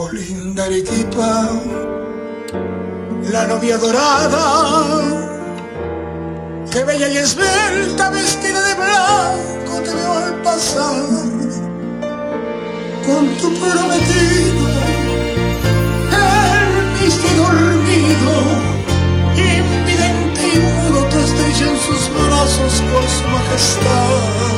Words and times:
Oh 0.00 0.08
linda 0.12 0.62
Arequipa, 0.66 1.50
la 3.32 3.48
novia 3.48 3.76
dorada, 3.78 4.44
que 6.70 6.84
bella 6.84 7.08
y 7.08 7.16
esbelta, 7.16 8.08
vestida 8.10 8.60
de 8.68 8.74
blanco, 8.74 9.82
te 9.82 9.92
veo 9.92 10.12
al 10.12 10.34
pasar 10.42 11.02
con 13.06 13.26
tu 13.38 13.52
prometido, 13.58 14.68
el 16.12 17.02
mistico 17.02 17.42
dormido, 17.42 18.34
invidente 19.34 20.42
y 20.54 20.58
mudo, 20.60 21.08
te 21.08 21.18
estrella 21.24 21.72
en 21.72 21.76
sus 21.76 22.08
brazos 22.14 22.82
por 22.92 23.02
su 23.02 23.24
majestad, 23.34 24.57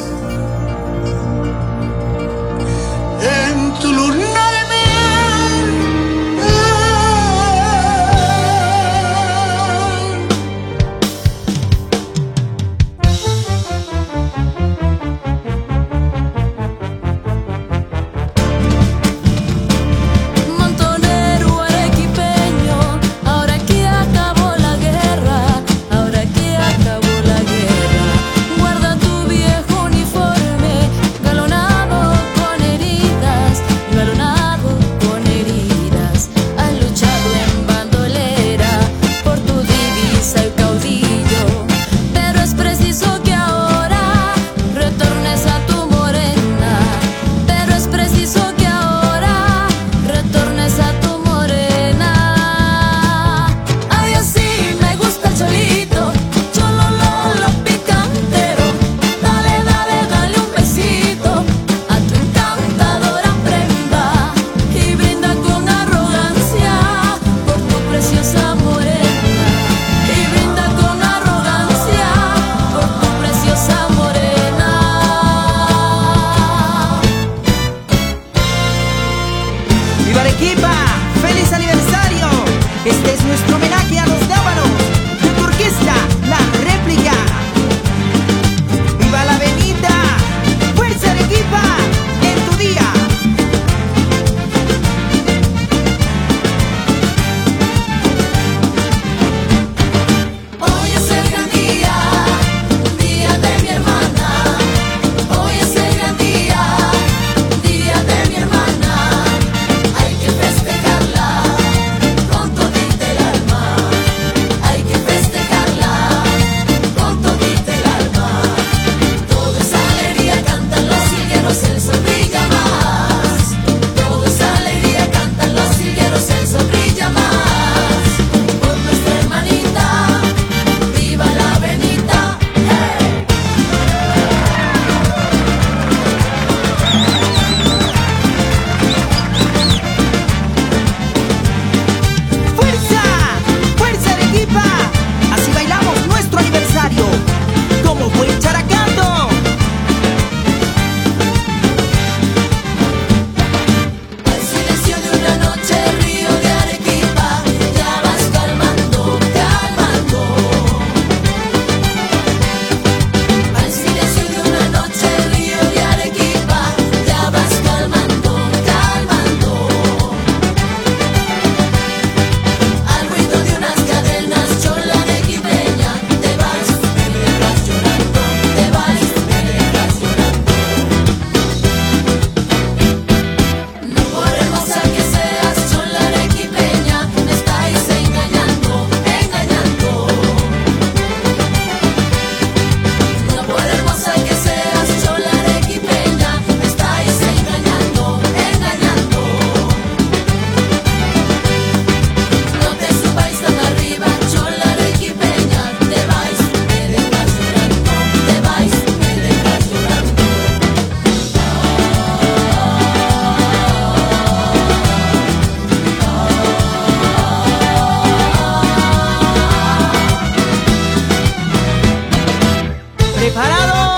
¿Preparados? 223.21 223.90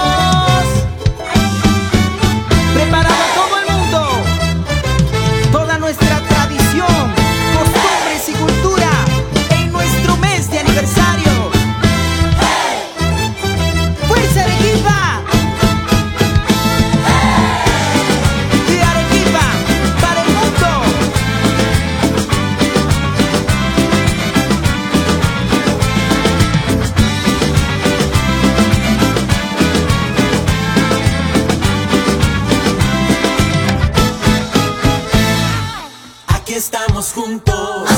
Estamos 36.65 37.11
juntos 37.11 37.89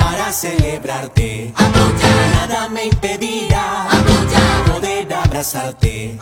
para 0.00 0.32
celebrarte. 0.32 1.52
Nada 2.32 2.68
me 2.70 2.86
impedirá 2.86 3.88
poder 4.66 5.12
abrazarte. 5.12 6.18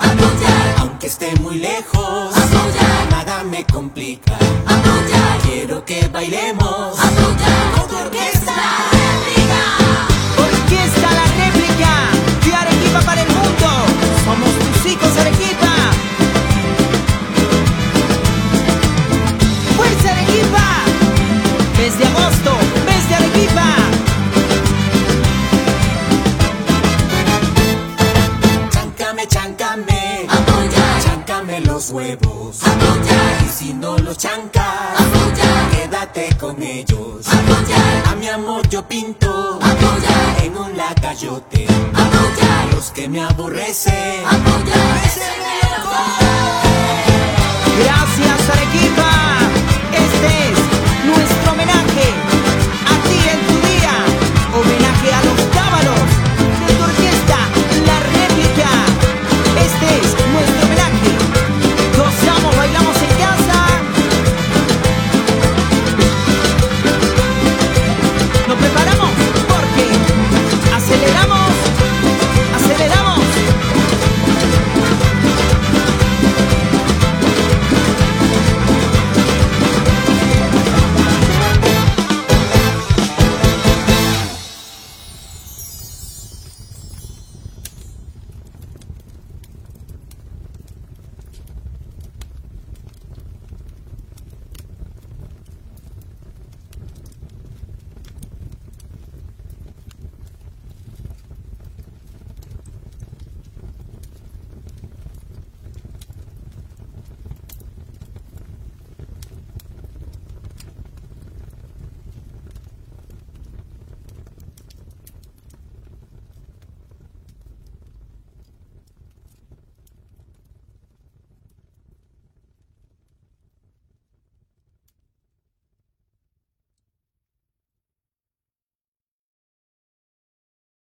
Aunque 0.79 1.07
esté 1.07 1.37
muy 1.37 1.59
lejos, 1.59 2.35
nada 3.11 3.45
me 3.45 3.65
complica. 3.65 4.37
Quiero 5.45 5.85
que 5.85 6.09
bailemos 6.09 6.97
con 6.97 7.39
huevos. 31.91 32.61
Y 33.47 33.49
si 33.49 33.75
no 33.75 33.97
los 33.99 34.17
chancas, 34.19 34.65
quédate 35.73 36.37
con 36.39 36.63
ellos. 36.63 37.27
A 38.07 38.15
mi 38.17 38.29
amor 38.29 38.69
yo 38.69 38.87
pinto 38.87 39.59
en 40.43 40.57
un 40.57 40.77
lacayote. 40.77 41.67
Los 42.73 42.91
que 42.91 43.09
me 43.09 43.23
aborrecen, 43.23 44.25
Gracias 47.79 48.51
Arequipa. 48.51 49.39